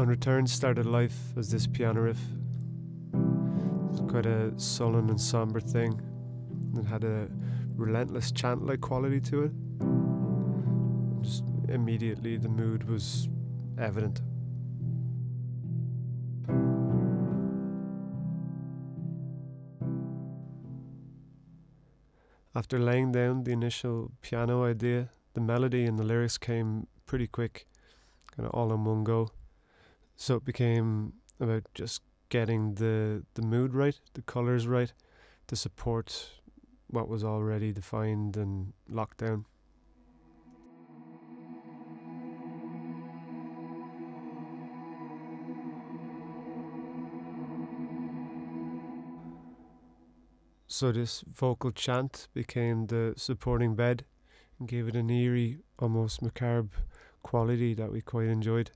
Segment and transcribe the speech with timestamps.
[0.00, 2.22] Unreturned started life as this piano riff.
[3.90, 6.00] It's quite a sullen and somber thing.
[6.78, 7.28] It had a
[7.76, 9.52] relentless chant like quality to it.
[11.22, 13.28] Just immediately the mood was
[13.78, 14.22] evident.
[22.54, 27.66] After laying down the initial piano idea, the melody and the lyrics came pretty quick,
[28.34, 29.28] kind of all in one go.
[30.20, 34.92] So it became about just getting the the mood right, the colors right,
[35.46, 36.28] to support
[36.88, 39.46] what was already defined and locked down.
[50.66, 54.04] So this vocal chant became the supporting bed
[54.58, 56.76] and gave it an eerie, almost macabre
[57.22, 58.70] quality that we quite enjoyed.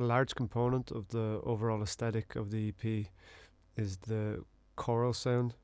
[0.00, 3.04] A large component of the overall aesthetic of the EP
[3.76, 4.42] is the
[4.74, 5.56] choral sound.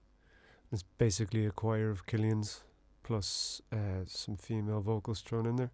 [0.71, 2.61] It's basically a choir of Killians
[3.03, 5.71] plus uh, some female vocals thrown in there.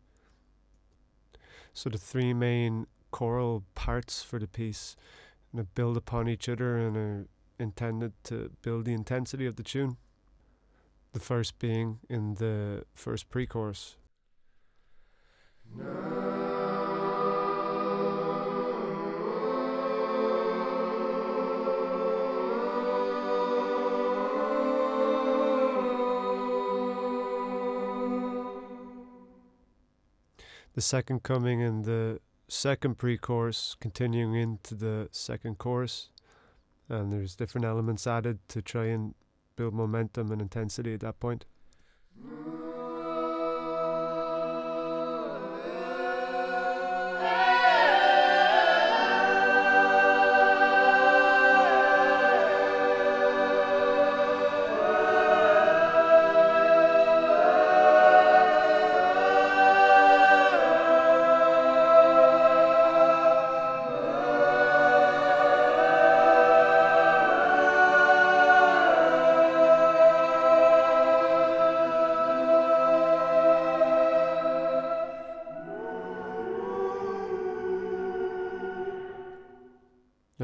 [1.74, 4.94] So the three main choral parts for the piece
[5.74, 7.26] build upon each other and are
[7.58, 9.96] intended to build the intensity of the tune.
[11.14, 13.96] The first being in the first pre-chorus.
[30.74, 36.10] The second coming and the second pre-chorus continuing into the second chorus
[36.88, 39.14] and there's different elements added to try and
[39.56, 41.44] build momentum and intensity at that point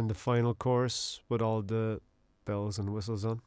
[0.08, 2.00] the final chorus with all the
[2.44, 3.40] bells and whistles on.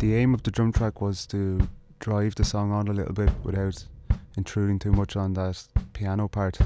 [0.00, 1.60] The aim of the drum track was to
[1.98, 3.84] drive the song on a little bit without
[4.38, 5.62] intruding too much on that
[5.92, 6.58] piano part.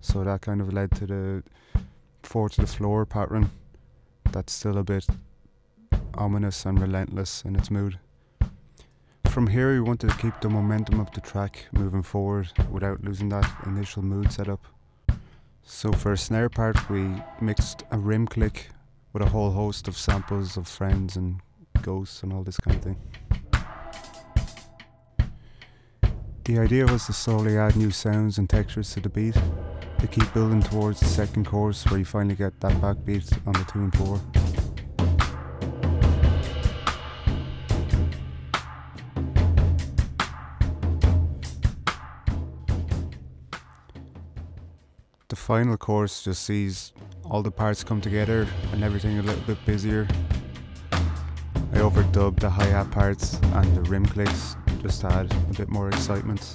[0.00, 1.42] So that kind of led to the
[2.24, 3.50] four to the floor pattern
[4.32, 5.06] that's still a bit
[6.14, 8.00] ominous and relentless in its mood.
[9.26, 13.28] From here, we wanted to keep the momentum of the track moving forward without losing
[13.28, 14.64] that initial mood setup.
[15.62, 18.70] So for a snare part, we mixed a rim click
[19.12, 21.40] with a whole host of samples of friends and
[21.86, 22.96] ghosts and all this kind of thing.
[26.44, 29.36] The idea was to slowly add new sounds and textures to the beat
[30.00, 33.64] to keep building towards the second chorus where you finally get that backbeat on the
[33.72, 34.20] two and four.
[45.28, 46.92] The final chorus just sees
[47.24, 50.08] all the parts come together and everything a little bit busier
[51.76, 55.88] I overdubbed the hi-hat parts and the rim clicks just to add a bit more
[55.88, 56.54] excitement.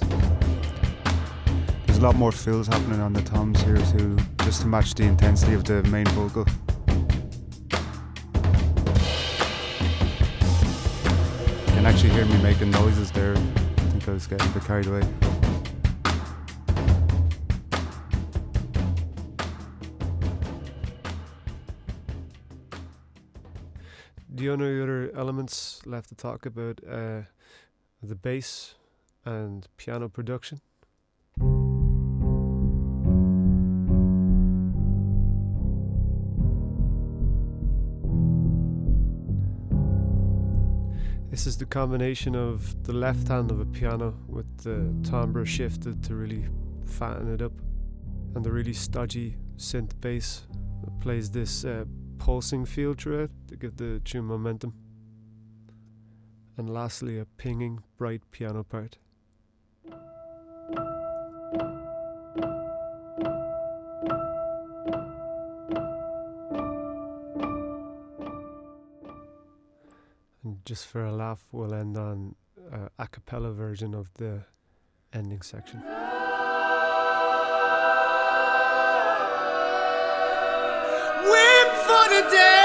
[1.86, 5.04] There's a lot more fills happening on the toms here too, just to match the
[5.04, 6.44] intensity of the main vocal.
[11.66, 14.64] You can actually hear me making noises there, I think I was getting a bit
[14.64, 15.02] carried away.
[24.42, 27.20] The only other elements left to talk about uh,
[28.02, 28.74] the bass
[29.24, 30.60] and piano production.
[41.30, 46.02] This is the combination of the left hand of a piano with the timbre shifted
[46.02, 46.46] to really
[46.84, 47.52] fatten it up,
[48.34, 50.48] and the really stodgy synth bass
[50.82, 51.84] that plays this uh,
[52.22, 54.72] pulsing feel through it to give the tune momentum.
[56.56, 58.98] And lastly, a pinging, bright piano part.
[70.44, 72.36] And just for a laugh, we'll end on
[72.70, 74.44] a a cappella version of the
[75.12, 75.82] ending section.
[82.22, 82.61] Whip for the day.